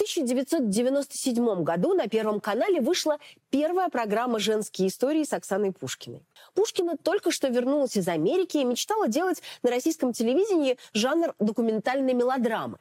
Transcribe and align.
1997 0.00 1.62
году 1.62 1.92
на 1.92 2.08
Первом 2.08 2.40
канале 2.40 2.80
вышла 2.80 3.18
первая 3.50 3.90
программа 3.90 4.38
«Женские 4.38 4.88
истории» 4.88 5.24
с 5.24 5.34
Оксаной 5.34 5.72
Пушкиной. 5.72 6.22
Пушкина 6.54 6.96
только 6.96 7.30
что 7.30 7.48
вернулась 7.48 7.98
из 7.98 8.08
Америки 8.08 8.56
и 8.56 8.64
мечтала 8.64 9.08
делать 9.08 9.42
на 9.62 9.68
российском 9.68 10.14
телевидении 10.14 10.78
жанр 10.94 11.34
документальной 11.38 12.14
мелодрамы. 12.14 12.78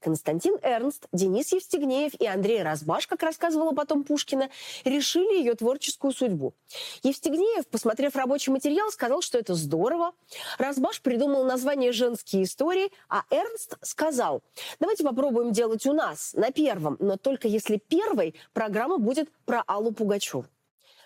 Константин 0.00 0.56
Эрнст, 0.62 1.06
Денис 1.12 1.52
Евстигнеев 1.52 2.14
и 2.14 2.26
Андрей 2.26 2.62
Разбаш, 2.62 3.06
как 3.06 3.22
рассказывала 3.22 3.72
потом 3.72 4.04
Пушкина, 4.04 4.50
решили 4.84 5.38
ее 5.38 5.54
творческую 5.54 6.12
судьбу. 6.12 6.54
Евстигнеев, 7.02 7.66
посмотрев 7.68 8.16
рабочий 8.16 8.50
материал, 8.50 8.90
сказал, 8.90 9.22
что 9.22 9.38
это 9.38 9.54
здорово. 9.54 10.12
Разбаш 10.58 11.00
придумал 11.00 11.44
название 11.44 11.92
«Женские 11.92 12.44
истории», 12.44 12.90
а 13.08 13.24
Эрнст 13.30 13.76
сказал, 13.82 14.42
давайте 14.78 15.04
попробуем 15.04 15.52
делать 15.52 15.86
у 15.86 15.92
нас, 15.92 16.34
на 16.34 16.50
первом, 16.50 16.96
но 17.00 17.16
только 17.16 17.48
если 17.48 17.76
первой 17.76 18.34
программа 18.52 18.98
будет 18.98 19.30
про 19.44 19.62
Аллу 19.66 19.92
Пугачеву. 19.92 20.46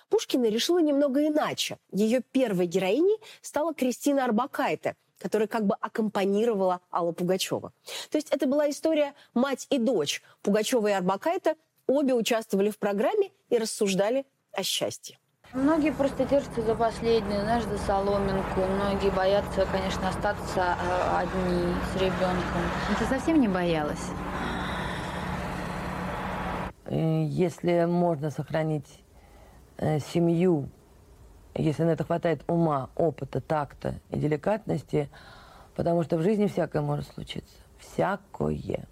Пушкина 0.08 0.46
решила 0.46 0.78
немного 0.78 1.26
иначе. 1.26 1.78
Ее 1.90 2.20
первой 2.20 2.66
героиней 2.66 3.18
стала 3.40 3.74
Кристина 3.74 4.24
Арбакайте– 4.24 4.96
которая 5.18 5.48
как 5.48 5.66
бы 5.66 5.74
аккомпанировала 5.80 6.80
Алла 6.92 7.12
Пугачева. 7.12 7.72
То 8.10 8.18
есть 8.18 8.30
это 8.30 8.46
была 8.46 8.68
история 8.70 9.14
мать 9.34 9.66
и 9.70 9.78
дочь. 9.78 10.22
Пугачева 10.42 10.88
и 10.88 10.92
Арбакайте 10.92 11.56
обе 11.86 12.14
участвовали 12.14 12.70
в 12.70 12.78
программе 12.78 13.30
и 13.48 13.58
рассуждали 13.58 14.26
о 14.52 14.62
счастье. 14.62 15.18
Многие 15.52 15.92
просто 15.92 16.24
держатся 16.24 16.62
за 16.62 16.74
последнюю, 16.74 17.42
знаешь, 17.42 17.62
за 17.64 17.78
соломинку. 17.78 18.60
Многие 18.60 19.10
боятся, 19.10 19.66
конечно, 19.70 20.08
остаться 20.08 20.76
э, 20.82 21.18
одни 21.18 21.74
с 21.92 22.00
ребенком. 22.00 22.62
Ты 22.98 23.04
совсем 23.04 23.40
не 23.40 23.46
боялась? 23.46 24.10
Э, 26.86 27.24
если 27.24 27.84
можно 27.84 28.30
сохранить 28.30 29.04
э, 29.76 30.00
семью 30.00 30.70
если 31.62 31.84
на 31.84 31.90
это 31.90 32.04
хватает 32.04 32.42
ума, 32.46 32.90
опыта, 32.96 33.40
такта 33.40 33.94
и 34.10 34.18
деликатности, 34.18 35.08
потому 35.76 36.02
что 36.02 36.16
в 36.16 36.22
жизни 36.22 36.46
всякое 36.46 36.82
может 36.82 37.06
случиться. 37.08 37.54
Всякое. 37.78 38.86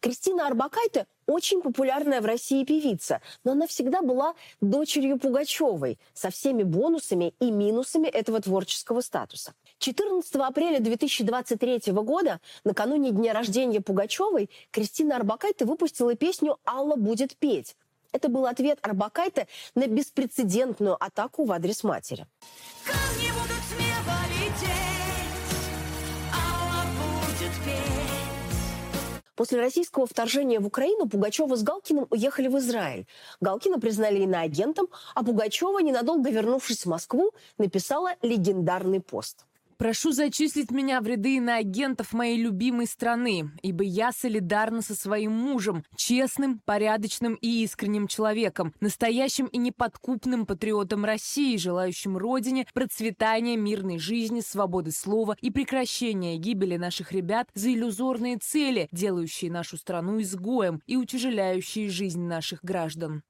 Кристина 0.00 0.46
Арбакайте 0.46 1.06
очень 1.26 1.60
популярная 1.60 2.22
в 2.22 2.24
России 2.24 2.64
певица, 2.64 3.20
но 3.44 3.52
она 3.52 3.66
всегда 3.66 4.00
была 4.00 4.34
дочерью 4.62 5.18
Пугачевой 5.18 5.98
со 6.14 6.30
всеми 6.30 6.62
бонусами 6.62 7.34
и 7.38 7.50
минусами 7.50 8.08
этого 8.08 8.40
творческого 8.40 9.02
статуса. 9.02 9.52
14 9.78 10.36
апреля 10.36 10.80
2023 10.80 11.92
года, 11.92 12.40
накануне 12.64 13.10
дня 13.10 13.34
рождения 13.34 13.82
Пугачевой, 13.82 14.48
Кристина 14.70 15.16
Арбакайте 15.16 15.66
выпустила 15.66 16.14
песню 16.14 16.56
«Алла 16.66 16.96
будет 16.96 17.36
петь», 17.36 17.76
это 18.12 18.28
был 18.28 18.46
ответ 18.46 18.78
Арбакайте 18.82 19.46
на 19.74 19.86
беспрецедентную 19.86 20.96
атаку 21.02 21.44
в 21.44 21.52
адрес 21.52 21.84
матери. 21.84 22.26
Камни 22.84 23.30
будут 23.30 23.62
смело 23.68 24.16
лететь, 24.38 24.70
Алла 26.32 26.84
будет 26.96 27.52
петь. 27.64 27.90
После 29.34 29.58
российского 29.58 30.06
вторжения 30.06 30.60
в 30.60 30.66
Украину 30.66 31.08
Пугачева 31.08 31.56
с 31.56 31.62
Галкиным 31.62 32.06
уехали 32.10 32.48
в 32.48 32.58
Израиль. 32.58 33.06
Галкина 33.40 33.80
признали 33.80 34.20
иноагентом, 34.20 34.88
а 35.14 35.24
Пугачева, 35.24 35.78
ненадолго 35.78 36.30
вернувшись 36.30 36.84
в 36.84 36.88
Москву, 36.90 37.32
написала 37.56 38.16
легендарный 38.22 39.00
пост– 39.00 39.46
Прошу 39.80 40.12
зачислить 40.12 40.70
меня 40.70 41.00
в 41.00 41.06
ряды 41.06 41.36
иноагентов 41.36 42.12
моей 42.12 42.36
любимой 42.36 42.86
страны, 42.86 43.50
ибо 43.62 43.82
я 43.82 44.12
солидарна 44.12 44.82
со 44.82 44.94
своим 44.94 45.32
мужем, 45.32 45.84
честным, 45.96 46.60
порядочным 46.66 47.32
и 47.36 47.64
искренним 47.64 48.06
человеком, 48.06 48.74
настоящим 48.80 49.46
и 49.46 49.56
неподкупным 49.56 50.44
патриотом 50.44 51.06
России, 51.06 51.56
желающим 51.56 52.18
Родине 52.18 52.66
процветания 52.74 53.56
мирной 53.56 53.98
жизни, 53.98 54.42
свободы 54.42 54.92
слова 54.92 55.34
и 55.40 55.50
прекращения 55.50 56.36
гибели 56.36 56.76
наших 56.76 57.12
ребят 57.12 57.48
за 57.54 57.72
иллюзорные 57.72 58.36
цели, 58.36 58.86
делающие 58.92 59.50
нашу 59.50 59.78
страну 59.78 60.20
изгоем 60.20 60.82
и 60.86 60.98
утяжеляющие 60.98 61.88
жизнь 61.88 62.20
наших 62.20 62.62
граждан. 62.62 63.22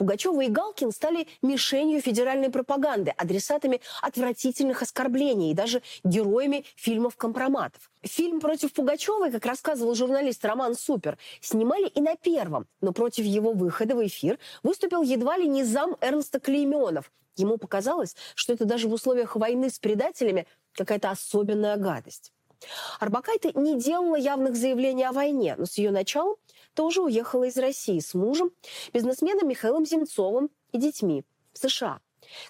Пугачева 0.00 0.40
и 0.40 0.48
Галкин 0.48 0.92
стали 0.92 1.28
мишенью 1.42 2.00
федеральной 2.00 2.48
пропаганды, 2.48 3.12
адресатами 3.18 3.82
отвратительных 4.00 4.80
оскорблений 4.80 5.50
и 5.50 5.54
даже 5.54 5.82
героями 6.04 6.64
фильмов-компроматов. 6.76 7.90
Фильм 8.00 8.40
против 8.40 8.72
Пугачевой, 8.72 9.30
как 9.30 9.44
рассказывал 9.44 9.94
журналист 9.94 10.42
Роман 10.42 10.74
Супер, 10.74 11.18
снимали 11.42 11.86
и 11.88 12.00
на 12.00 12.16
первом, 12.16 12.66
но 12.80 12.92
против 12.92 13.26
его 13.26 13.52
выхода 13.52 13.94
в 13.94 14.06
эфир 14.06 14.38
выступил 14.62 15.02
едва 15.02 15.36
ли 15.36 15.46
не 15.46 15.64
зам 15.64 15.94
Эрнста 16.00 16.40
Клейменов. 16.40 17.12
Ему 17.36 17.58
показалось, 17.58 18.16
что 18.34 18.54
это 18.54 18.64
даже 18.64 18.88
в 18.88 18.94
условиях 18.94 19.36
войны 19.36 19.68
с 19.68 19.78
предателями 19.78 20.46
какая-то 20.72 21.10
особенная 21.10 21.76
гадость. 21.76 22.32
Арбакайте 23.00 23.52
не 23.54 23.78
делала 23.78 24.16
явных 24.16 24.56
заявлений 24.56 25.04
о 25.04 25.12
войне, 25.12 25.56
но 25.58 25.66
с 25.66 25.78
ее 25.78 25.90
началом 25.90 26.36
тоже 26.74 27.02
уехала 27.02 27.44
из 27.44 27.56
России 27.56 27.98
с 27.98 28.14
мужем, 28.14 28.50
бизнесменом 28.92 29.48
Михаилом 29.48 29.86
Земцовым 29.86 30.50
и 30.72 30.78
детьми 30.78 31.24
в 31.52 31.58
США. 31.58 32.00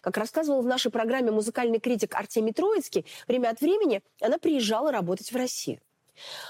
Как 0.01 0.17
рассказывал 0.17 0.63
в 0.63 0.67
нашей 0.67 0.91
программе 0.91 1.31
музыкальный 1.31 1.81
критик 1.81 2.15
Артемий 2.15 2.53
Троицкий, 2.53 3.07
время 3.27 3.51
от 3.51 3.61
времени 3.61 4.03
она 4.21 4.39
приезжала 4.39 4.93
работать 4.93 5.33
в 5.33 5.37
Россию. 5.37 5.81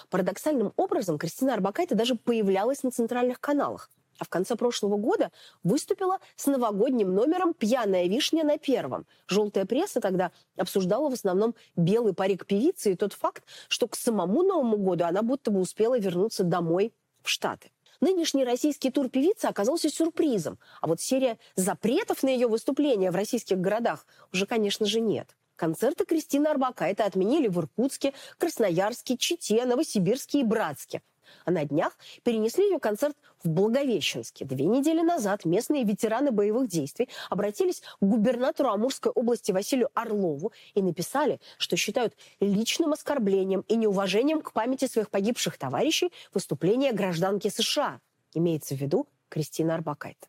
Парадоксальным 0.09 0.73
образом 0.77 1.19
Кристина 1.19 1.55
Арбакайте 1.55 1.95
даже 1.95 2.17
появлялась 2.17 2.83
на 2.83 2.91
центральных 2.91 3.41
каналах, 3.41 3.91
а 4.19 4.25
в 4.25 4.29
конце 4.29 4.57
прошлого 4.57 4.97
года 4.97 5.31
выступила 5.63 6.19
с 6.37 6.47
новогодним 6.47 7.15
номером 7.15 7.55
«Пьяная 7.55 8.07
вишня» 8.07 8.45
на 8.45 8.59
первом. 8.59 9.07
Желтая 9.29 9.65
пресса 9.65 10.01
тогда 10.01 10.33
обсуждала 10.57 11.09
в 11.09 11.15
основном 11.15 11.55
белый 11.77 12.15
парик 12.15 12.47
певицы 12.47 12.93
и 12.93 12.97
тот 12.97 13.13
факт, 13.13 13.45
что 13.69 13.87
к 13.87 13.97
самому 13.97 14.43
Новому 14.43 14.77
году 14.77 15.05
она 15.05 15.23
будто 15.23 15.51
бы 15.51 15.61
успела 15.61 15.99
вернуться 15.99 16.43
домой 16.45 16.93
в 17.23 17.29
Штаты. 17.29 17.71
Нынешний 18.01 18.45
российский 18.45 18.91
тур 18.91 19.11
певицы 19.11 19.47
оказался 19.47 19.91
сюрпризом, 19.91 20.59
а 20.81 20.87
вот 20.87 21.01
серия 21.01 21.39
запретов 21.55 22.23
на 22.23 22.29
ее 22.29 22.49
выступления 22.49 23.11
в 23.11 23.15
российских 23.15 23.59
городах 23.59 24.07
уже, 24.33 24.47
конечно 24.47 24.87
же, 24.87 25.01
нет. 25.01 25.37
Концерты 25.57 26.07
Кристины 26.07 26.47
Арбакайте 26.47 27.03
отменили 27.03 27.47
в 27.49 27.59
Иркутске, 27.59 28.15
Красноярске, 28.39 29.19
Чите, 29.19 29.67
Новосибирске 29.67 30.41
и 30.41 30.45
Братске. 30.45 31.03
А 31.45 31.51
на 31.51 31.65
днях 31.65 31.97
перенесли 32.23 32.65
ее 32.65 32.79
концерт 32.79 33.17
в 33.43 33.49
Благовещенске. 33.49 34.45
Две 34.45 34.67
недели 34.67 35.01
назад 35.01 35.45
местные 35.45 35.85
ветераны 35.85 36.31
боевых 36.31 36.69
действий 36.69 37.09
обратились 37.29 37.81
к 37.81 37.85
губернатору 38.01 38.71
Амурской 38.71 39.13
области 39.13 39.53
Василию 39.53 39.91
Орлову 39.95 40.53
и 40.75 40.83
написали, 40.83 41.41
что 41.59 41.77
считают 41.77 42.15
личным 42.41 42.93
оскорблением 42.93 43.65
и 43.69 43.77
неуважением 43.77 44.43
к 44.43 44.53
памяти 44.53 44.87
своих 44.87 45.11
погибших 45.11 45.59
товарищей 45.59 46.13
выступление 46.35 46.93
гражданки 46.93 47.49
США. 47.49 48.01
Имеется 48.35 48.75
в 48.75 48.79
виду 48.79 49.07
Кристина 49.29 49.75
Арбакайте. 49.75 50.29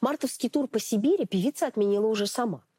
Мартовский 0.00 0.50
тур 0.50 0.68
по 0.68 0.78
Сибири 0.78 1.24
певица 1.24 1.66
отменила 1.66 2.06
уже 2.06 2.26
сама– 2.26 2.62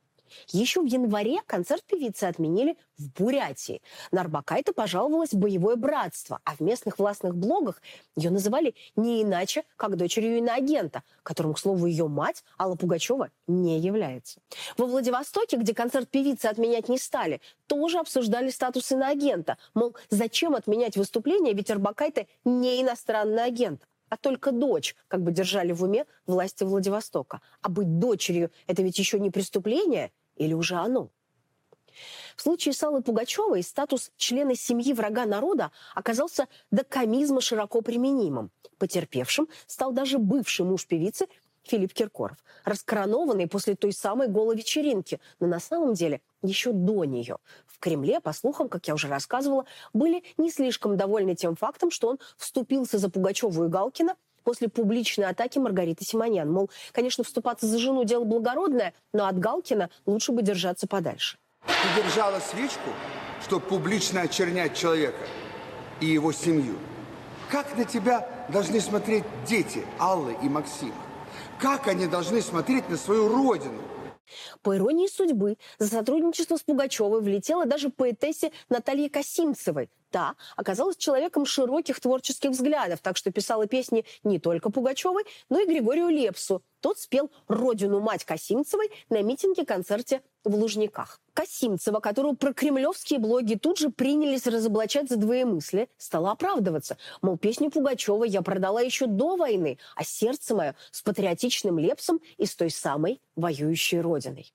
еще 0.47 0.81
в 0.81 0.85
январе 0.85 1.39
концерт 1.45 1.83
певицы 1.83 2.25
отменили 2.25 2.77
в 2.97 3.11
Бурятии. 3.11 3.81
На 4.11 4.21
Арбакайте 4.21 4.71
пожаловалось 4.71 5.33
боевое 5.33 5.75
братство, 5.75 6.39
а 6.43 6.55
в 6.55 6.59
местных 6.59 6.99
властных 6.99 7.35
блогах 7.35 7.81
ее 8.15 8.29
называли 8.29 8.75
не 8.95 9.23
иначе, 9.23 9.63
как 9.75 9.97
дочерью 9.97 10.37
иноагента, 10.37 11.03
которым, 11.23 11.53
к 11.53 11.59
слову, 11.59 11.85
ее 11.85 12.07
мать 12.07 12.43
Алла 12.59 12.75
Пугачева 12.75 13.29
не 13.47 13.79
является. 13.79 14.39
Во 14.77 14.85
Владивостоке, 14.85 15.57
где 15.57 15.73
концерт 15.73 16.09
певицы 16.09 16.47
отменять 16.47 16.89
не 16.89 16.97
стали, 16.97 17.41
тоже 17.67 17.99
обсуждали 17.99 18.49
статус 18.49 18.91
иноагента. 18.91 19.57
Мол, 19.73 19.95
зачем 20.09 20.55
отменять 20.55 20.97
выступление, 20.97 21.53
ведь 21.53 21.69
Арбакайте 21.69 22.27
не 22.43 22.81
иностранный 22.81 23.43
агент 23.43 23.85
а 24.09 24.17
только 24.17 24.51
дочь, 24.51 24.95
как 25.07 25.23
бы 25.23 25.31
держали 25.31 25.71
в 25.71 25.83
уме 25.83 26.05
власти 26.25 26.63
Владивостока. 26.63 27.41
А 27.61 27.69
быть 27.69 27.99
дочерью– 27.99 28.51
это 28.67 28.81
ведь 28.81 28.99
еще 28.99 29.19
не 29.19 29.31
преступление 29.31 30.11
или 30.35 30.53
уже 30.53 30.75
оно? 30.75 31.09
В 32.35 32.41
случае 32.41 32.73
с 32.73 32.83
Аллой 32.83 33.01
Пугачевой 33.01 33.63
статус 33.63 34.11
члена 34.17 34.55
семьи 34.55 34.93
врага 34.93 35.25
народа 35.25 35.71
оказался 35.93 36.47
до 36.71 36.83
комизма 36.83 37.41
широко 37.41 37.81
применимым. 37.81 38.51
Потерпевшим 38.77 39.47
стал 39.67 39.93
даже 39.93 40.17
бывший 40.17 40.65
муж 40.65 40.85
певицы 40.85 41.27
Филипп 41.63 41.93
Киркоров, 41.93 42.37
раскоронованный 42.63 43.47
после 43.47 43.75
той 43.75 43.93
самой 43.93 44.27
голой 44.27 44.55
вечеринки, 44.55 45.19
но 45.39 45.47
на 45.47 45.59
самом 45.59 45.93
деле 45.93 46.21
еще 46.45 46.71
до 46.71 47.05
нее. 47.05 47.37
В 47.67 47.79
Кремле, 47.79 48.19
по 48.19 48.33
слухам, 48.33 48.69
как 48.69 48.87
я 48.87 48.93
уже 48.93 49.07
рассказывала, 49.07 49.65
были 49.93 50.23
не 50.37 50.49
слишком 50.49 50.97
довольны 50.97 51.35
тем 51.35 51.55
фактом, 51.55 51.91
что 51.91 52.09
он 52.09 52.19
вступился 52.37 52.97
за 52.97 53.09
Пугачеву 53.09 53.65
и 53.65 53.67
Галкина 53.67 54.15
после 54.43 54.69
публичной 54.69 55.25
атаки 55.25 55.59
Маргариты 55.59 56.05
Симонян. 56.05 56.49
Мол, 56.49 56.69
конечно, 56.93 57.23
вступаться 57.23 57.65
за 57.65 57.79
жену 57.79 58.03
дело 58.05 58.23
благородное, 58.23 58.93
но 59.13 59.27
от 59.27 59.37
Галкина 59.39 59.89
лучше 60.05 60.31
бы 60.31 60.41
держаться 60.41 60.87
подальше. 60.87 61.37
Ты 61.65 62.03
держала 62.03 62.39
свечку, 62.39 62.89
чтобы 63.43 63.65
публично 63.65 64.21
очернять 64.21 64.77
человека 64.77 65.25
и 65.99 66.05
его 66.05 66.31
семью. 66.31 66.75
Как 67.49 67.77
на 67.77 67.85
тебя 67.85 68.27
должны 68.49 68.79
смотреть 68.79 69.23
дети 69.47 69.85
Аллы 69.99 70.37
и 70.41 70.49
Максима? 70.49 70.93
Как 71.59 71.87
они 71.87 72.07
должны 72.07 72.41
смотреть 72.41 72.89
на 72.89 72.97
свою 72.97 73.29
родину? 73.29 73.81
По 74.61 74.75
иронии 74.75 75.07
судьбы, 75.07 75.57
за 75.77 75.87
сотрудничество 75.87 76.57
с 76.57 76.61
Пугачевой 76.61 77.21
влетела 77.21 77.65
даже 77.65 77.89
поэтессе 77.89 78.51
Наталья 78.69 79.09
Косимцевой. 79.09 79.89
Та 80.11 80.35
оказалась 80.55 80.97
человеком 80.97 81.45
широких 81.45 81.99
творческих 81.99 82.51
взглядов, 82.51 83.01
так 83.01 83.17
что 83.17 83.31
писала 83.31 83.67
песни 83.67 84.05
не 84.23 84.39
только 84.39 84.69
Пугачевой, 84.69 85.25
но 85.49 85.59
и 85.59 85.67
Григорию 85.67 86.07
Лепсу. 86.07 86.63
Тот 86.79 86.99
спел 86.99 87.31
«Родину 87.47 87.99
мать 87.99 88.23
Косимцевой» 88.23 88.91
на 89.09 89.21
митинге-концерте 89.21 90.21
в 90.45 90.55
Лужниках. 90.55 91.19
Косимцева, 91.33 91.99
которую 91.99 92.35
прокремлевские 92.35 93.19
блоги 93.19 93.55
тут 93.55 93.77
же 93.77 93.89
принялись 93.89 94.47
разоблачать 94.47 95.09
за 95.09 95.17
двоемыслие, 95.17 95.89
стала 95.97 96.31
оправдываться. 96.31 96.97
Мол, 97.21 97.37
песню 97.37 97.69
Пугачева 97.69 98.23
я 98.23 98.41
продала 98.41 98.79
еще 98.79 99.07
до 99.07 99.35
войны, 99.35 99.77
а 99.95 100.03
сердце 100.03 100.55
мое 100.55 100.75
с 100.91 101.01
патриотичным 101.01 101.77
лепсом 101.79 102.21
и 102.37 102.45
с 102.45 102.55
той 102.55 102.69
самой 102.69 103.21
воюющей 103.35 103.99
родиной. 103.99 104.53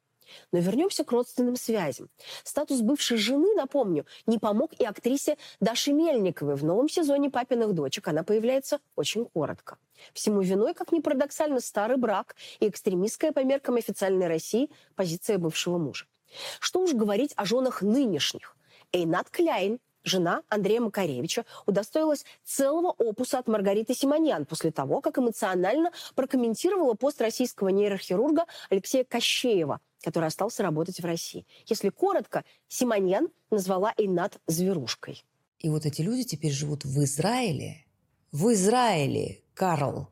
Но 0.52 0.58
вернемся 0.58 1.04
к 1.04 1.12
родственным 1.12 1.56
связям. 1.56 2.08
Статус 2.44 2.80
бывшей 2.80 3.16
жены, 3.16 3.54
напомню, 3.54 4.06
не 4.26 4.38
помог 4.38 4.72
и 4.78 4.84
актрисе 4.84 5.36
Даше 5.60 5.92
Мельниковой. 5.92 6.54
В 6.54 6.64
новом 6.64 6.88
сезоне 6.88 7.30
«Папиных 7.30 7.74
дочек» 7.74 8.08
она 8.08 8.22
появляется 8.22 8.80
очень 8.96 9.24
коротко. 9.26 9.78
Всему 10.12 10.40
виной, 10.40 10.74
как 10.74 10.92
ни 10.92 11.00
парадоксально, 11.00 11.60
старый 11.60 11.96
брак 11.96 12.36
и 12.58 12.68
экстремистская 12.68 13.32
по 13.32 13.44
меркам 13.44 13.76
официальной 13.76 14.28
России 14.28 14.70
позиция 14.96 15.38
бывшего 15.38 15.78
мужа. 15.78 16.06
Что 16.60 16.80
уж 16.80 16.92
говорить 16.92 17.32
о 17.36 17.44
женах 17.44 17.82
нынешних. 17.82 18.56
Эйнат 18.92 19.30
Кляйн, 19.30 19.78
жена 20.04 20.42
Андрея 20.48 20.80
Макаревича, 20.80 21.44
удостоилась 21.66 22.24
целого 22.44 22.90
опуса 22.90 23.38
от 23.38 23.48
Маргариты 23.48 23.94
Симоньян 23.94 24.46
после 24.46 24.70
того, 24.70 25.00
как 25.00 25.18
эмоционально 25.18 25.92
прокомментировала 26.14 26.94
пост 26.94 27.20
российского 27.20 27.68
нейрохирурга 27.68 28.46
Алексея 28.70 29.04
Кощеева– 29.04 29.80
который 30.02 30.26
остался 30.26 30.62
работать 30.62 31.00
в 31.00 31.04
России. 31.04 31.46
Если 31.66 31.90
коротко, 31.90 32.44
Симоньян 32.68 33.28
назвала 33.50 33.92
Эйнат 33.96 34.40
зверушкой. 34.46 35.24
И 35.58 35.68
вот 35.68 35.84
эти 35.86 36.02
люди 36.02 36.24
теперь 36.24 36.52
живут 36.52 36.84
в 36.84 37.04
Израиле. 37.04 37.84
В 38.32 38.52
Израиле, 38.52 39.42
Карл, 39.54 40.10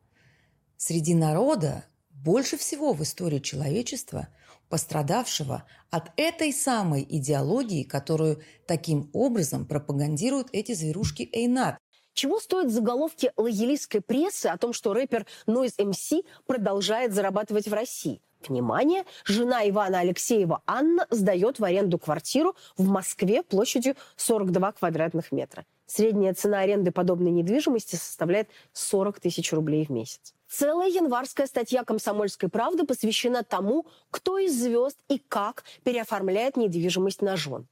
среди 0.77 1.15
народа 1.15 1.85
больше 2.11 2.57
всего 2.57 2.93
в 2.93 3.01
истории 3.01 3.39
человечества 3.39 4.27
пострадавшего 4.69 5.63
от 5.89 6.11
этой 6.17 6.53
самой 6.53 7.05
идеологии, 7.09 7.83
которую 7.83 8.43
таким 8.67 9.09
образом 9.13 9.65
пропагандируют 9.65 10.49
эти 10.51 10.73
зверушки 10.73 11.27
Эйнат. 11.33 11.77
Чего 12.13 12.39
стоят 12.39 12.71
заголовки 12.71 13.31
лоялистской 13.37 14.01
прессы 14.01 14.47
о 14.47 14.57
том, 14.57 14.73
что 14.73 14.93
рэпер 14.93 15.25
Noise 15.47 15.77
MC 15.77 16.25
продолжает 16.45 17.13
зарабатывать 17.13 17.67
в 17.67 17.73
России? 17.73 18.21
Внимание! 18.47 19.05
Жена 19.25 19.67
Ивана 19.69 19.99
Алексеева 19.99 20.61
Анна 20.65 21.07
сдает 21.09 21.59
в 21.59 21.63
аренду 21.63 21.97
квартиру 21.97 22.55
в 22.77 22.87
Москве 22.87 23.43
площадью 23.43 23.95
42 24.15 24.71
квадратных 24.71 25.31
метра. 25.31 25.65
Средняя 25.87 26.33
цена 26.33 26.59
аренды 26.59 26.91
подобной 26.91 27.31
недвижимости 27.31 27.95
составляет 27.95 28.47
40 28.73 29.19
тысяч 29.19 29.51
рублей 29.51 29.85
в 29.85 29.89
месяц. 29.89 30.33
Целая 30.47 30.87
январская 30.87 31.47
статья 31.47 31.83
«Комсомольской 31.83 32.47
правды» 32.47 32.85
посвящена 32.85 33.43
тому, 33.43 33.85
кто 34.09 34.37
из 34.37 34.57
звезд 34.59 34.97
и 35.09 35.19
как 35.27 35.63
переоформляет 35.83 36.57
недвижимость 36.57 37.21
на 37.21 37.35
жен. 37.35 37.67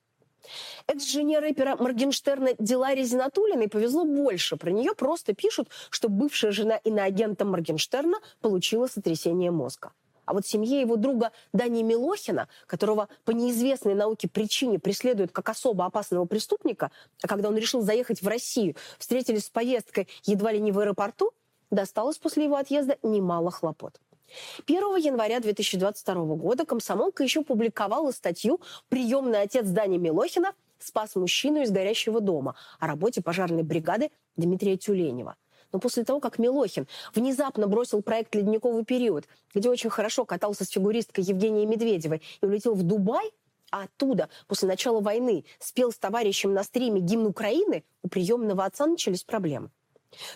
Экс-жене 0.87 1.39
рэпера 1.39 1.75
Моргенштерна 1.75 2.51
Диларе 2.59 3.03
Зинатулиной 3.03 3.67
повезло 3.67 4.05
больше. 4.05 4.57
Про 4.57 4.71
нее 4.71 4.93
просто 4.95 5.33
пишут, 5.33 5.69
что 5.89 6.09
бывшая 6.09 6.51
жена 6.51 6.77
иноагента 6.77 7.45
Моргенштерна 7.45 8.17
получила 8.41 8.87
сотрясение 8.87 9.51
мозга. 9.51 9.91
А 10.27 10.33
вот 10.33 10.45
семье 10.45 10.81
его 10.81 10.97
друга 10.97 11.31
Дани 11.53 11.81
Милохина, 11.81 12.49
которого 12.67 13.07
по 13.23 13.31
неизвестной 13.31 13.95
науке 13.95 14.27
причине 14.27 14.77
преследуют 14.77 15.31
как 15.31 15.47
особо 15.47 15.85
опасного 15.85 16.25
преступника, 16.25 16.91
а 17.23 17.27
когда 17.27 17.47
он 17.47 17.55
решил 17.55 17.81
заехать 17.81 18.21
в 18.21 18.27
Россию, 18.27 18.75
встретились 18.99 19.45
с 19.45 19.49
поездкой 19.49 20.09
едва 20.25 20.51
ли 20.51 20.59
не 20.59 20.73
в 20.73 20.79
аэропорту, 20.79 21.31
досталось 21.71 22.17
после 22.17 22.43
его 22.43 22.57
отъезда 22.57 22.97
немало 23.03 23.51
хлопот. 23.51 24.01
1 24.67 24.97
января 24.97 25.39
2022 25.39 26.13
года 26.35 26.65
комсомолка 26.65 27.23
еще 27.23 27.41
публиковала 27.43 28.11
статью 28.11 28.59
«Приемный 28.89 29.41
отец 29.41 29.65
Дани 29.65 29.97
Милохина 29.97 30.53
спас 30.77 31.15
мужчину 31.15 31.61
из 31.61 31.71
горящего 31.71 32.19
дома» 32.19 32.55
о 32.79 32.87
работе 32.87 33.21
пожарной 33.21 33.63
бригады 33.63 34.11
Дмитрия 34.35 34.75
Тюленева– 34.75 35.37
но 35.71 35.79
после 35.79 36.03
того, 36.03 36.19
как 36.19 36.39
Милохин 36.39 36.87
внезапно 37.13 37.67
бросил 37.67 38.01
проект 38.01 38.35
«Ледниковый 38.35 38.85
период», 38.85 39.25
где 39.53 39.69
очень 39.69 39.89
хорошо 39.89 40.25
катался 40.25 40.65
с 40.65 40.69
фигуристкой 40.69 41.23
Евгенией 41.23 41.65
Медведевой 41.65 42.21
и 42.41 42.45
улетел 42.45 42.73
в 42.73 42.83
Дубай, 42.83 43.31
а 43.71 43.83
оттуда, 43.83 44.29
после 44.47 44.67
начала 44.67 45.01
войны, 45.01 45.43
спел 45.59 45.91
с 45.91 45.97
товарищем 45.97 46.53
на 46.53 46.63
стриме 46.63 47.01
гимн 47.01 47.27
Украины, 47.27 47.83
у 48.01 48.07
приемного 48.07 48.65
отца 48.65 48.85
начались 48.85 49.23
проблемы. 49.23 49.69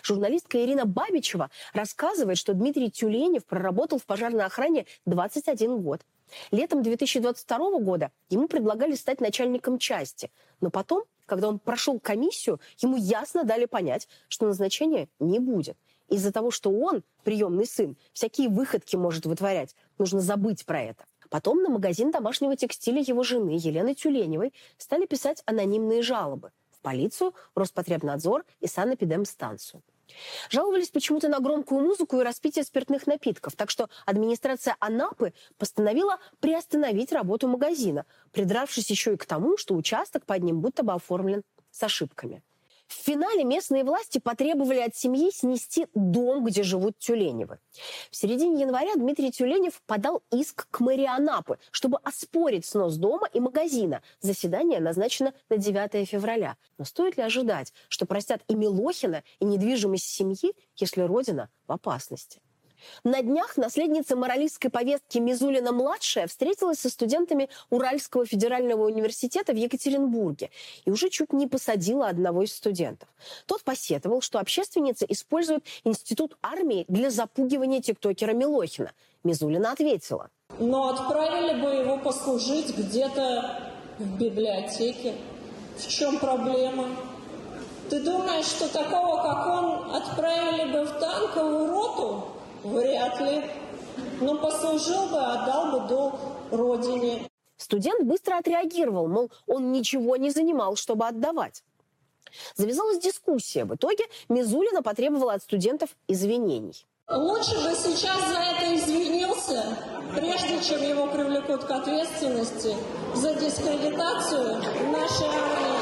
Журналистка 0.02 0.62
Ирина 0.62 0.84
Бабичева 0.84 1.50
рассказывает, 1.72 2.36
что 2.36 2.52
Дмитрий 2.52 2.90
Тюленев 2.90 3.44
проработал 3.46 3.98
в 3.98 4.04
пожарной 4.04 4.44
охране 4.44 4.86
21 5.06 5.80
год. 5.80 6.02
Летом 6.50 6.82
2022 6.82 7.78
года 7.78 8.10
ему 8.28 8.48
предлагали 8.48 8.94
стать 8.94 9.20
начальником 9.20 9.78
части, 9.78 10.30
но 10.60 10.70
потом 10.70 11.04
когда 11.32 11.48
он 11.48 11.58
прошел 11.58 11.98
комиссию, 11.98 12.60
ему 12.76 12.98
ясно 12.98 13.44
дали 13.44 13.64
понять, 13.64 14.06
что 14.28 14.44
назначения 14.44 15.08
не 15.18 15.38
будет. 15.38 15.78
Из-за 16.10 16.30
того, 16.30 16.50
что 16.50 16.70
он, 16.70 17.04
приемный 17.24 17.64
сын, 17.64 17.96
всякие 18.12 18.50
выходки 18.50 18.96
может 18.96 19.24
вытворять, 19.24 19.74
нужно 19.96 20.20
забыть 20.20 20.66
про 20.66 20.82
это. 20.82 21.06
Потом 21.30 21.62
на 21.62 21.70
магазин 21.70 22.10
домашнего 22.10 22.54
текстиля 22.54 23.00
его 23.00 23.22
жены 23.22 23.52
Елены 23.52 23.94
Тюленевой 23.94 24.52
стали 24.76 25.06
писать 25.06 25.42
анонимные 25.46 26.02
жалобы 26.02 26.52
в 26.70 26.80
полицию, 26.80 27.32
Роспотребнадзор 27.54 28.44
и 28.60 28.66
санэпидемстанцию. 28.66 29.82
Жаловались 30.50 30.90
почему-то 30.90 31.28
на 31.28 31.40
громкую 31.40 31.80
музыку 31.82 32.20
и 32.20 32.24
распитие 32.24 32.64
спиртных 32.64 33.06
напитков, 33.06 33.54
так 33.56 33.70
что 33.70 33.88
администрация 34.06 34.76
Анапы 34.80 35.32
постановила 35.58 36.18
приостановить 36.40 37.12
работу 37.12 37.48
магазина, 37.48 38.06
придравшись 38.32 38.90
еще 38.90 39.14
и 39.14 39.16
к 39.16 39.26
тому, 39.26 39.56
что 39.56 39.74
участок 39.74 40.24
под 40.26 40.42
ним 40.42 40.60
будто 40.60 40.82
бы 40.82 40.92
оформлен 40.92 41.42
с 41.70 41.82
ошибками. 41.82 42.42
В 42.92 43.04
финале 43.04 43.42
местные 43.42 43.84
власти 43.84 44.18
потребовали 44.18 44.80
от 44.80 44.94
семьи 44.94 45.30
снести 45.32 45.86
дом, 45.94 46.44
где 46.44 46.62
живут 46.62 46.98
Тюленевы. 46.98 47.58
В 48.10 48.16
середине 48.16 48.60
января 48.60 48.94
Дмитрий 48.96 49.32
Тюленев 49.32 49.80
подал 49.86 50.22
иск 50.30 50.68
к 50.70 50.80
мэрии 50.80 51.06
Анапы, 51.06 51.58
чтобы 51.70 51.98
оспорить 52.04 52.66
снос 52.66 52.96
дома 52.96 53.26
и 53.32 53.40
магазина. 53.40 54.02
Заседание 54.20 54.78
назначено 54.78 55.32
на 55.48 55.56
9 55.56 56.06
февраля. 56.06 56.56
Но 56.76 56.84
стоит 56.84 57.16
ли 57.16 57.22
ожидать, 57.22 57.72
что 57.88 58.04
простят 58.04 58.42
и 58.46 58.54
Милохина, 58.54 59.24
и 59.40 59.46
недвижимость 59.46 60.06
семьи, 60.06 60.52
если 60.76 61.00
родина 61.00 61.48
в 61.66 61.72
опасности? 61.72 62.42
На 63.04 63.22
днях 63.22 63.56
наследница 63.56 64.16
моралистской 64.16 64.70
повестки 64.70 65.18
Мизулина-младшая 65.18 66.26
встретилась 66.26 66.78
со 66.80 66.90
студентами 66.90 67.48
Уральского 67.70 68.26
федерального 68.26 68.86
университета 68.86 69.52
в 69.52 69.56
Екатеринбурге 69.56 70.50
и 70.84 70.90
уже 70.90 71.08
чуть 71.08 71.32
не 71.32 71.46
посадила 71.46 72.08
одного 72.08 72.42
из 72.42 72.54
студентов. 72.54 73.08
Тот 73.46 73.62
посетовал, 73.62 74.20
что 74.20 74.38
общественница 74.38 75.04
использует 75.06 75.64
институт 75.84 76.36
армии 76.42 76.84
для 76.88 77.10
запугивания 77.10 77.80
тиктокера 77.80 78.32
Милохина. 78.32 78.92
Мизулина 79.24 79.72
ответила. 79.72 80.30
Но 80.58 80.88
отправили 80.88 81.60
бы 81.60 81.70
его 81.70 81.98
послужить 81.98 82.76
где-то 82.76 83.72
в 83.98 84.18
библиотеке. 84.18 85.14
В 85.78 85.88
чем 85.88 86.18
проблема? 86.18 86.88
Ты 87.88 88.00
думаешь, 88.00 88.46
что 88.46 88.68
такого, 88.68 89.22
как 89.22 89.46
он, 89.46 89.94
отправили 89.94 90.72
бы 90.72 90.84
в 90.84 90.98
танковую 90.98 91.70
роту? 91.70 92.24
Вряд 92.64 93.20
ли. 93.20 93.42
Но 94.20 94.38
послужил 94.38 95.06
бы, 95.06 95.18
отдал 95.18 95.72
бы 95.72 95.88
до 95.88 96.18
родине. 96.50 97.28
Студент 97.56 98.04
быстро 98.04 98.38
отреагировал, 98.38 99.06
мол, 99.06 99.30
он 99.46 99.72
ничего 99.72 100.16
не 100.16 100.30
занимал, 100.30 100.76
чтобы 100.76 101.06
отдавать. 101.06 101.62
Завязалась 102.56 102.98
дискуссия. 102.98 103.64
В 103.64 103.74
итоге 103.74 104.04
Мизулина 104.28 104.82
потребовала 104.82 105.34
от 105.34 105.42
студентов 105.42 105.90
извинений. 106.08 106.86
Лучше 107.08 107.54
бы 107.56 107.74
сейчас 107.74 108.20
за 108.28 108.38
это 108.38 108.74
извинился, 108.74 109.76
прежде 110.14 110.62
чем 110.62 110.82
его 110.82 111.08
привлекут 111.08 111.64
к 111.64 111.70
ответственности 111.70 112.74
за 113.14 113.34
дискредитацию 113.34 114.54
нашей 114.90 115.26
армии. 115.26 115.81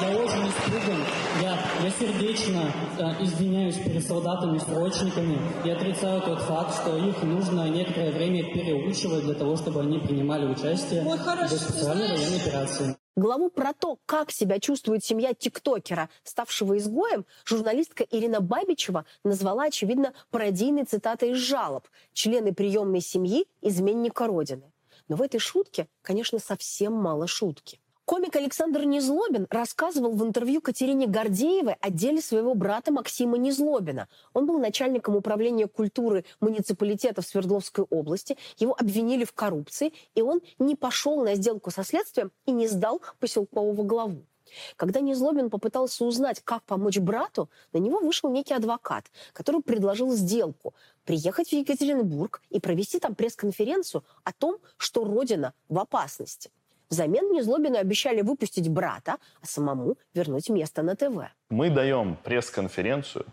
Я 0.00 0.16
очень 0.16 0.48
испуган. 0.48 1.04
Я, 1.42 1.58
я 1.82 1.90
сердечно 1.90 2.72
э, 2.98 3.22
извиняюсь 3.22 3.76
перед 3.76 4.06
солдатами-срочниками 4.06 5.38
и 5.62 5.70
отрицаю 5.70 6.22
тот 6.22 6.40
факт, 6.40 6.74
что 6.74 6.96
их 6.96 7.22
нужно 7.22 7.68
некоторое 7.68 8.10
время 8.10 8.42
переучивать 8.44 9.24
для 9.24 9.34
того, 9.34 9.56
чтобы 9.56 9.80
они 9.80 9.98
принимали 9.98 10.46
участие 10.46 11.04
Ой, 11.04 11.18
хорошо, 11.18 11.54
в 11.54 11.58
специальной 11.58 12.08
военной 12.08 12.40
операции. 12.40 12.96
Главу 13.14 13.50
про 13.50 13.74
то, 13.74 13.98
как 14.06 14.30
себя 14.30 14.58
чувствует 14.58 15.04
семья 15.04 15.34
тиктокера, 15.34 16.08
ставшего 16.22 16.78
изгоем, 16.78 17.26
журналистка 17.44 18.06
Ирина 18.10 18.40
Бабичева 18.40 19.04
назвала, 19.22 19.64
очевидно, 19.64 20.14
пародийной 20.30 20.84
цитатой 20.84 21.32
из 21.32 21.38
жалоб 21.38 21.86
«Члены 22.14 22.54
приемной 22.54 23.02
семьи– 23.02 23.46
изменника 23.60 24.26
Родины». 24.26 24.72
Но 25.08 25.16
в 25.16 25.22
этой 25.22 25.40
шутке, 25.40 25.88
конечно, 26.00 26.38
совсем 26.38 26.94
мало 26.94 27.26
шутки. 27.26 27.80
Комик 28.10 28.34
Александр 28.34 28.86
Незлобин 28.86 29.46
рассказывал 29.50 30.10
в 30.10 30.24
интервью 30.24 30.60
Катерине 30.60 31.06
Гордеевой 31.06 31.76
о 31.80 31.90
деле 31.90 32.20
своего 32.20 32.56
брата 32.56 32.90
Максима 32.90 33.38
Незлобина. 33.38 34.08
Он 34.32 34.46
был 34.46 34.58
начальником 34.58 35.14
управления 35.14 35.68
культуры 35.68 36.24
муниципалитета 36.40 37.22
в 37.22 37.26
Свердловской 37.26 37.84
области. 37.88 38.36
Его 38.58 38.74
обвинили 38.76 39.24
в 39.24 39.32
коррупции, 39.32 39.92
и 40.16 40.22
он 40.22 40.40
не 40.58 40.74
пошел 40.74 41.22
на 41.22 41.36
сделку 41.36 41.70
со 41.70 41.84
следствием 41.84 42.32
и 42.46 42.50
не 42.50 42.66
сдал 42.66 43.00
поселкового 43.20 43.84
главу. 43.84 44.26
Когда 44.74 44.98
Незлобин 44.98 45.48
попытался 45.48 46.04
узнать, 46.04 46.40
как 46.42 46.64
помочь 46.64 46.98
брату, 46.98 47.48
на 47.72 47.78
него 47.78 48.00
вышел 48.00 48.28
некий 48.28 48.54
адвокат, 48.54 49.04
который 49.32 49.62
предложил 49.62 50.10
сделку– 50.14 50.74
приехать 51.04 51.50
в 51.50 51.52
Екатеринбург 51.52 52.42
и 52.50 52.58
провести 52.58 52.98
там 52.98 53.14
пресс-конференцию 53.14 54.02
о 54.24 54.32
том, 54.32 54.58
что 54.78 55.04
Родина 55.04 55.54
в 55.68 55.78
опасности. 55.78 56.50
Взамен 56.90 57.32
Незлобину 57.32 57.78
обещали 57.78 58.20
выпустить 58.20 58.68
брата, 58.68 59.16
а 59.40 59.46
самому 59.46 59.96
вернуть 60.12 60.50
место 60.50 60.82
на 60.82 60.96
ТВ. 60.96 61.30
Мы 61.48 61.70
даем 61.70 62.16
пресс-конференцию. 62.16 63.26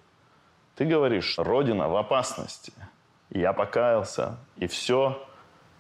Ты 0.75 0.85
говоришь, 0.85 1.39
Родина 1.39 1.89
в 1.89 1.95
опасности. 1.95 2.71
Я 3.31 3.53
покаялся, 3.53 4.37
и 4.57 4.67
все 4.67 5.27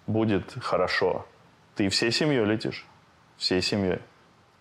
будет 0.07 0.53
хорошо. 0.59 1.25
Ты 1.75 1.89
всей 1.89 2.11
семьей 2.11 2.45
летишь. 2.45 2.85
Всей 3.37 3.61
семьей. 3.61 3.99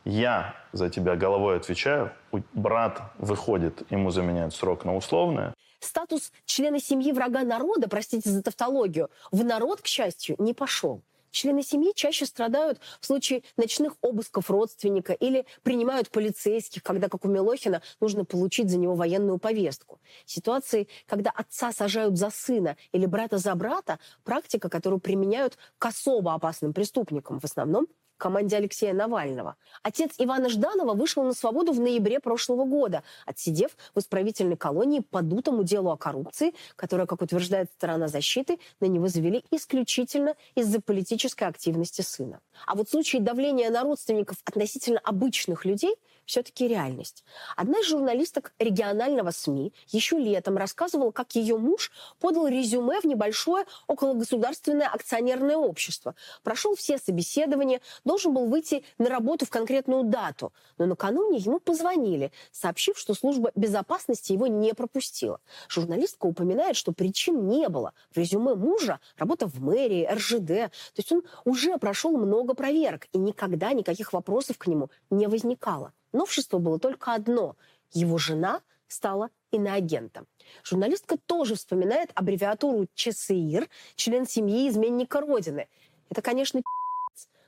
Я 0.04 0.54
за 0.72 0.90
тебя 0.90 1.16
головой 1.16 1.56
отвечаю. 1.56 2.12
Брат 2.52 3.00
выходит, 3.18 3.90
ему 3.90 4.10
заменяют 4.10 4.54
срок 4.54 4.84
на 4.84 4.94
условное. 4.94 5.54
Статус 5.80 6.32
члена 6.44 6.80
семьи 6.80 7.12
врага 7.12 7.42
народа, 7.44 7.88
простите 7.88 8.28
за 8.28 8.42
тавтологию, 8.42 9.10
в 9.30 9.42
народ, 9.42 9.80
к 9.80 9.86
счастью, 9.86 10.36
не 10.38 10.52
пошел. 10.52 11.02
Члены 11.36 11.62
семьи 11.62 11.92
чаще 11.94 12.24
страдают 12.24 12.80
в 12.98 13.04
случае 13.04 13.42
ночных 13.58 13.96
обысков 14.00 14.48
родственника 14.50 15.12
или 15.12 15.44
принимают 15.62 16.08
полицейских, 16.08 16.82
когда, 16.82 17.10
как 17.10 17.26
у 17.26 17.28
Милохина, 17.28 17.82
нужно 18.00 18.24
получить 18.24 18.70
за 18.70 18.78
него 18.78 18.94
военную 18.94 19.36
повестку. 19.36 20.00
Ситуации, 20.24 20.88
когда 21.04 21.30
отца 21.30 21.72
сажают 21.72 22.16
за 22.16 22.30
сына 22.30 22.78
или 22.92 23.04
брата 23.04 23.36
за 23.36 23.54
брата, 23.54 23.98
практика, 24.24 24.70
которую 24.70 24.98
применяют 24.98 25.58
к 25.76 25.84
особо 25.84 26.32
опасным 26.32 26.72
преступникам, 26.72 27.38
в 27.38 27.44
основном 27.44 27.86
команде 28.16 28.56
Алексея 28.56 28.92
Навального. 28.92 29.56
Отец 29.82 30.14
Ивана 30.18 30.48
Жданова 30.48 30.94
вышел 30.94 31.22
на 31.22 31.34
свободу 31.34 31.72
в 31.72 31.80
ноябре 31.80 32.20
прошлого 32.20 32.64
года, 32.64 33.02
отсидев 33.24 33.76
в 33.94 33.98
исправительной 33.98 34.56
колонии 34.56 35.00
по 35.00 35.22
дутому 35.22 35.64
делу 35.64 35.90
о 35.90 35.96
коррупции, 35.96 36.54
которое, 36.76 37.06
как 37.06 37.22
утверждает 37.22 37.70
сторона 37.70 38.08
защиты, 38.08 38.58
на 38.80 38.86
него 38.86 39.08
завели 39.08 39.44
исключительно 39.50 40.34
из-за 40.54 40.80
политической 40.80 41.44
активности 41.44 42.02
сына. 42.02 42.40
А 42.66 42.74
вот 42.74 42.90
случаи 42.90 43.18
давления 43.18 43.70
на 43.70 43.82
родственников 43.82 44.38
относительно 44.44 45.00
обычных 45.00 45.64
людей– 45.64 45.94
все-таки 46.26 46.66
реальность. 46.66 47.24
Одна 47.56 47.78
из 47.78 47.86
журналисток 47.86 48.52
регионального 48.58 49.30
СМИ 49.30 49.72
еще 49.88 50.18
летом 50.18 50.56
рассказывала, 50.56 51.12
как 51.12 51.34
ее 51.36 51.56
муж 51.56 51.92
подал 52.18 52.48
резюме 52.48 53.00
в 53.00 53.04
небольшое 53.04 53.64
окологосударственное 53.86 54.88
акционерное 54.88 55.56
общество. 55.56 56.14
Прошел 56.42 56.74
все 56.74 56.98
собеседования, 56.98 57.80
должен 58.06 58.32
был 58.32 58.46
выйти 58.46 58.82
на 58.96 59.10
работу 59.10 59.44
в 59.44 59.50
конкретную 59.50 60.04
дату. 60.04 60.52
Но 60.78 60.86
накануне 60.86 61.38
ему 61.38 61.60
позвонили, 61.60 62.32
сообщив, 62.52 62.96
что 62.98 63.12
служба 63.12 63.52
безопасности 63.54 64.32
его 64.32 64.46
не 64.46 64.72
пропустила. 64.72 65.40
Журналистка 65.68 66.24
упоминает, 66.24 66.76
что 66.76 66.92
причин 66.92 67.48
не 67.48 67.68
было. 67.68 67.92
В 68.10 68.16
резюме 68.16 68.54
мужа 68.54 69.00
работа 69.18 69.46
в 69.46 69.60
мэрии, 69.60 70.08
РЖД. 70.10 70.46
То 70.46 70.98
есть 70.98 71.12
он 71.12 71.22
уже 71.44 71.76
прошел 71.76 72.16
много 72.16 72.54
проверок, 72.54 73.08
и 73.12 73.18
никогда 73.18 73.72
никаких 73.72 74.14
вопросов 74.14 74.56
к 74.56 74.66
нему 74.66 74.88
не 75.10 75.26
возникало. 75.26 75.92
Новшество 76.12 76.58
было 76.58 76.78
только 76.78 77.12
одно. 77.12 77.56
Его 77.92 78.16
жена 78.18 78.62
стала 78.88 79.30
иноагентом. 79.50 80.26
Журналистка 80.62 81.16
тоже 81.26 81.56
вспоминает 81.56 82.10
аббревиатуру 82.14 82.86
ЧСИР, 82.94 83.68
член 83.96 84.26
семьи 84.26 84.68
изменника 84.68 85.20
Родины. 85.20 85.68
Это, 86.08 86.22
конечно, 86.22 86.62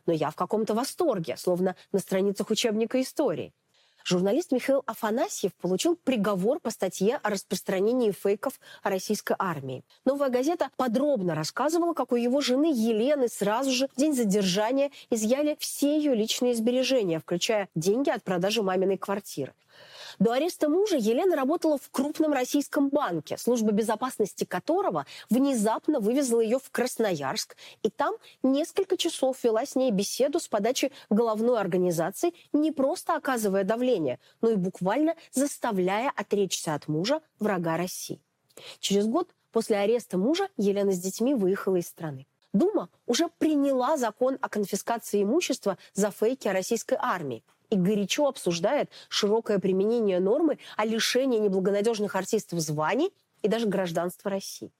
но 0.08 0.14
я 0.14 0.30
в 0.30 0.36
каком-то 0.36 0.74
восторге, 0.74 1.36
словно 1.36 1.76
на 1.92 2.00
страницах 2.00 2.50
учебника 2.50 3.00
истории. 3.00 3.52
Журналист 4.04 4.52
Михаил 4.52 4.82
Афанасьев 4.86 5.54
получил 5.60 5.94
приговор 5.94 6.60
по 6.60 6.70
статье 6.70 7.20
о 7.22 7.28
распространении 7.28 8.10
фейков 8.10 8.58
о 8.82 8.88
российской 8.88 9.36
армии. 9.38 9.84
Новая 10.06 10.30
газета 10.30 10.70
подробно 10.78 11.34
рассказывала, 11.34 11.92
как 11.92 12.12
у 12.12 12.16
его 12.16 12.40
жены 12.40 12.72
Елены 12.72 13.28
сразу 13.28 13.70
же 13.70 13.88
в 13.94 14.00
день 14.00 14.14
задержания 14.14 14.90
изъяли 15.10 15.58
все 15.60 15.98
ее 15.98 16.14
личные 16.14 16.54
сбережения, 16.54 17.20
включая 17.20 17.68
деньги 17.74 18.08
от 18.08 18.24
продажи 18.24 18.62
маминой 18.62 18.96
квартиры. 18.96 19.52
До 20.18 20.32
ареста 20.32 20.68
мужа 20.68 20.97
Елена 20.97 21.37
работала 21.37 21.78
в 21.78 21.90
крупном 21.90 22.32
российском 22.32 22.88
банке, 22.88 23.38
служба 23.38 23.70
безопасности 23.70 24.44
которого 24.44 25.06
внезапно 25.30 26.00
вывезла 26.00 26.40
ее 26.40 26.58
в 26.58 26.70
Красноярск, 26.70 27.56
и 27.82 27.90
там 27.90 28.14
несколько 28.42 28.97
часов 28.97 29.42
вела 29.44 29.64
с 29.64 29.76
ней 29.76 29.90
беседу 29.90 30.40
с 30.40 30.49
подачи 30.49 30.90
головной 31.11 31.61
организации, 31.61 32.32
не 32.52 32.73
просто 32.73 33.14
оказывая 33.14 33.64
давление, 33.64 34.18
но 34.40 34.50
и 34.50 34.56
буквально 34.56 35.14
заставляя 35.32 36.12
отречься 36.16 36.75
от 36.75 36.88
мужа 36.88 37.20
врага 37.38 37.76
России. 37.76 38.20
Через 38.80 39.06
год 39.06 39.28
после 39.52 39.76
ареста 39.76 40.18
мужа 40.18 40.49
Елена 40.56 40.92
с 40.92 40.99
детьми 40.99 41.35
выехала 41.35 41.76
из 41.76 41.87
страны. 41.87 42.26
Дума 42.52 42.88
уже 43.06 43.28
приняла 43.38 43.97
закон 43.97 44.38
о 44.40 44.49
конфискации 44.49 45.23
имущества 45.23 45.78
за 45.92 46.11
фейки 46.11 46.49
о 46.49 46.52
российской 46.52 46.97
армии 47.00 47.44
и 47.70 47.76
горячо 47.76 48.26
обсуждает 48.26 48.90
широкое 49.08 49.58
применение 49.58 50.20
нормы 50.20 50.58
о 50.76 50.84
лишении 50.84 51.38
неблагонадежных 51.38 52.14
артистов 52.16 52.60
званий 52.60 53.12
и 53.42 53.48
даже 53.48 53.66
гражданства 53.66 54.30
России. 54.30 54.72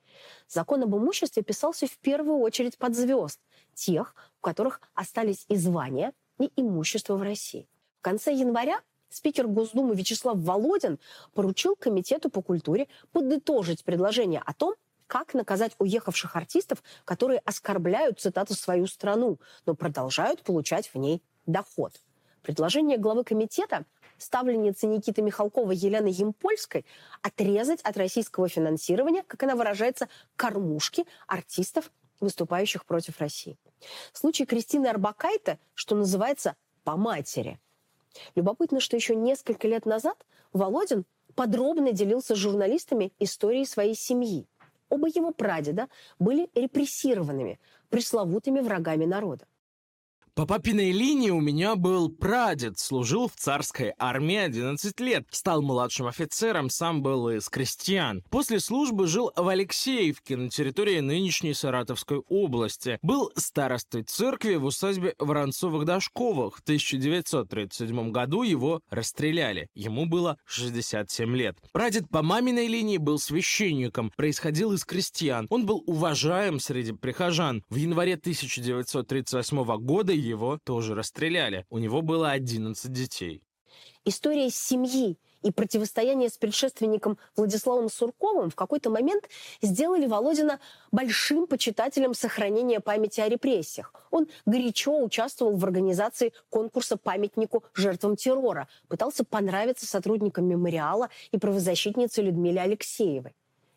Закон 0.49 0.83
об 0.83 0.97
имуществе 0.97 1.43
писался 1.43 1.87
в 1.87 1.99
первую 1.99 2.39
очередь 2.39 2.79
под 2.79 2.97
звезд, 2.97 3.41
тех, 3.75 4.15
у 4.41 4.45
которых 4.45 4.81
остались 4.95 5.45
и 5.49 5.57
звания, 5.57 6.13
и 6.39 6.51
имущество 6.57 7.17
в 7.17 7.23
России. 7.23 7.69
В 7.99 8.03
конце 8.03 8.33
января 8.33 8.81
спикер 9.09 9.47
Госдумы 9.47 9.95
Вячеслав 9.95 10.39
Володин 10.39 10.99
поручил 11.35 11.77
Комитету 11.77 12.31
по 12.31 12.43
культуре 12.43 12.89
подытожить 13.13 13.85
предложение 13.85 14.43
о 14.45 14.55
том, 14.55 14.75
как 15.07 15.35
наказать 15.35 15.75
уехавших 15.79 16.37
артистов, 16.37 16.83
которые 17.05 17.41
оскорбляют, 17.41 18.21
цитату, 18.21 18.55
свою 18.55 18.87
страну, 18.87 19.41
но 19.67 19.75
продолжают 19.75 20.43
получать 20.43 20.91
в 20.93 20.99
ней 20.99 21.23
доход. 21.47 21.95
Предложение 22.43 22.99
главы 22.99 23.25
комитета 23.25 23.85
ставленницы 24.19 24.87
Никиты 24.87 25.23
Михалкова 25.23 25.73
Елены 25.73 26.09
Емпольской 26.09 26.85
отрезать 27.23 27.81
от 27.83 27.97
российского 27.97 28.49
финансирования, 28.49 29.23
как 29.23 29.43
она 29.43 29.55
выражается, 29.55 30.09
кормушки 30.37 31.07
артистов, 31.27 31.91
выступающих 32.21 32.85
против 32.85 33.21
России. 33.21 33.59
Случай 34.13 34.45
Кристины 34.45 34.87
Арбакайте, 34.89 35.59
что 35.75 35.95
называется, 35.95 36.57
по 36.85 36.97
матери. 36.97 37.61
Любопытно, 38.35 38.81
что 38.81 38.97
еще 38.97 39.15
несколько 39.15 39.69
лет 39.69 39.87
назад 39.87 40.27
Володин 40.53 41.05
подробно 41.35 41.93
делился 41.93 42.35
с 42.35 42.39
журналистами 42.39 43.13
историей 43.19 43.67
своей 43.67 43.95
семьи. 43.95 44.49
Оба 44.89 45.07
его 45.07 45.31
прадеда 45.31 45.89
были 46.19 46.51
репрессированными, 46.55 47.61
пресловутыми 47.91 48.61
врагами 48.61 49.05
народа. 49.05 49.47
По 50.39 50.47
папиной 50.47 50.93
линии 50.93 51.31
у 51.31 51.41
меня 51.41 51.75
был 51.75 52.11
прадед, 52.11 52.79
служил 52.79 53.27
в 53.27 53.35
царской 53.35 53.93
армии 53.99 54.37
11 54.37 55.01
лет, 55.01 55.27
стал 55.33 55.63
младшим 55.63 56.07
офицером, 56.07 56.71
сам 56.71 57.03
был 57.03 57.29
из 57.31 57.49
крестьян. 57.49 58.23
После 58.31 58.61
службы 58.61 59.09
жил 59.09 59.33
в 59.35 59.49
Алексеевке 59.49 60.37
на 60.37 60.49
территории 60.49 61.01
нынешней 61.01 61.55
Саратовской 61.55 62.19
области. 62.29 63.01
Был 63.03 63.33
старостой 63.35 64.05
церкви 64.05 64.55
в 64.55 64.67
усадьбе 64.67 65.17
Воронцовых-Дашковых. 65.19 66.59
В 66.59 66.61
1937 66.61 68.13
году 68.13 68.45
его 68.45 68.81
расстреляли. 68.91 69.69
Ему 69.75 70.07
было 70.07 70.39
67 70.47 71.35
лет. 71.35 71.57
Прадед 71.73 72.09
по 72.11 72.23
маминой 72.23 72.69
линии 72.69 72.99
был 72.99 73.19
священником, 73.19 74.13
происходил 74.17 74.73
из 74.73 74.85
крестьян. 74.85 75.49
Он 75.51 75.67
был 75.67 75.83
уважаем 75.89 76.61
среди 76.61 76.93
прихожан. 76.93 77.65
В 77.71 77.75
январе 77.75 78.15
1938 78.15 79.65
года 79.79 80.13
его 80.29 80.59
тоже 80.63 80.95
расстреляли. 80.95 81.67
У 81.71 81.79
него 81.79 82.03
было 82.03 82.31
11 82.31 82.93
детей. 82.93 83.43
История 84.05 84.51
семьи 84.51 85.19
и 85.43 85.51
противостояние 85.53 86.29
с 86.29 86.37
предшественником 86.37 87.19
Владиславом 87.37 87.89
Сурковым 87.89 88.51
в 88.51 88.57
какой-то 88.57 88.91
момент 88.91 89.29
сделали 89.63 90.07
Володина 90.07 90.61
большим 90.91 91.47
почитателем 91.47 92.15
сохранения 92.15 92.81
памяти 92.81 93.21
о 93.21 93.29
репрессиях. 93.29 93.93
Он 94.11 94.27
горячо 94.47 95.03
участвовал 95.03 95.57
в 95.57 95.65
организации 95.65 96.33
конкурса 96.51 96.97
памятнику 96.97 97.65
жертвам 97.75 98.17
террора, 98.17 98.69
пытался 98.89 99.25
понравиться 99.25 99.87
сотрудникам 99.87 100.47
мемориала 100.47 101.09
и 101.31 101.39
правозащитнице 101.39 102.23
Людмиле 102.23 102.61
Алексеевой. 102.61 103.35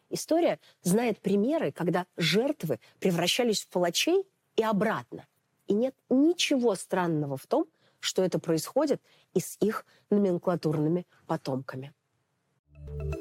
История 0.10 0.60
знает 0.84 1.20
примеры, 1.20 1.72
когда 1.72 2.06
жертвы 2.18 2.80
превращались 3.00 3.62
в 3.62 3.68
палачей 3.70 4.26
и 4.56 4.64
обратно. 4.64 5.26
И 5.72 5.74
нет 5.74 5.96
ничего 6.10 6.76
странного 6.76 7.38
в 7.38 7.48
том, 7.48 7.66
что 8.02 8.22
это 8.22 8.40
происходит 8.40 9.02
и 9.34 9.40
с 9.40 9.56
их 9.62 9.86
номенклатурными 10.10 11.08
потомками. 11.28 11.94
thank 12.74 13.16
you 13.16 13.21